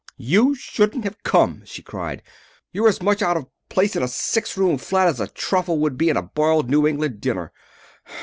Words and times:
"You 0.17 0.55
shouldn't 0.55 1.03
have 1.03 1.21
come!" 1.21 1.61
she 1.63 1.83
cried. 1.83 2.23
"You're 2.71 2.87
as 2.87 3.03
much 3.03 3.21
out 3.21 3.37
of 3.37 3.45
place 3.69 3.95
in 3.95 4.01
a 4.01 4.07
six 4.07 4.57
room 4.57 4.79
flat 4.79 5.07
as 5.07 5.19
a 5.19 5.27
truffle 5.27 5.77
would 5.77 5.95
be 5.95 6.09
in 6.09 6.17
a 6.17 6.23
boiled 6.23 6.71
New 6.71 6.87
England 6.87 7.21
dinner. 7.21 7.51